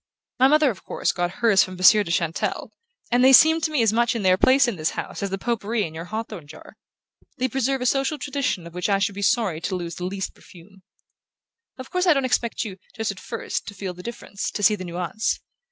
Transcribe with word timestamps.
My 0.39 0.47
mother, 0.47 0.71
of 0.71 0.83
course, 0.83 1.11
got 1.11 1.29
hers 1.29 1.63
from 1.63 1.75
Monsieur 1.75 2.03
de 2.03 2.09
Chantelle, 2.09 2.71
and 3.11 3.23
they 3.23 3.31
seem 3.31 3.61
to 3.61 3.69
me 3.69 3.83
as 3.83 3.93
much 3.93 4.15
in 4.15 4.23
their 4.23 4.35
place 4.35 4.67
in 4.67 4.75
this 4.75 4.97
house 4.97 5.21
as 5.21 5.29
the 5.29 5.37
pot 5.37 5.59
pourri 5.61 5.83
in 5.83 5.93
your 5.93 6.05
hawthorn 6.05 6.47
jar. 6.47 6.75
They 7.37 7.47
preserve 7.47 7.81
a 7.81 7.85
social 7.85 8.17
tradition 8.17 8.65
of 8.65 8.73
which 8.73 8.89
I 8.89 8.97
should 8.97 9.13
be 9.13 9.21
sorry 9.21 9.61
to 9.61 9.75
lose 9.75 9.93
the 9.97 10.05
least 10.05 10.33
perfume. 10.33 10.81
Of 11.77 11.91
course 11.91 12.07
I 12.07 12.13
don't 12.15 12.25
expect 12.25 12.65
you, 12.65 12.77
just 12.95 13.11
at 13.11 13.19
first, 13.19 13.67
to 13.67 13.75
feel 13.75 13.93
the 13.93 14.01
difference, 14.01 14.49
to 14.49 14.63
see 14.63 14.73
the 14.73 14.85
nuance. 14.85 15.39